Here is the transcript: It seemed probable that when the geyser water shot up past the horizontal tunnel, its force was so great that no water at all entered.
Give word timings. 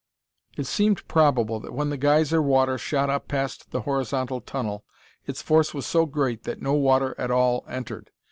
It 0.57 0.65
seemed 0.65 1.07
probable 1.07 1.59
that 1.59 1.75
when 1.75 1.91
the 1.91 1.95
geyser 1.97 2.41
water 2.41 2.79
shot 2.79 3.07
up 3.11 3.27
past 3.27 3.69
the 3.69 3.81
horizontal 3.81 4.41
tunnel, 4.41 4.83
its 5.27 5.43
force 5.43 5.75
was 5.75 5.85
so 5.85 6.07
great 6.07 6.41
that 6.45 6.59
no 6.59 6.73
water 6.73 7.13
at 7.19 7.29
all 7.29 7.63
entered. 7.67 8.09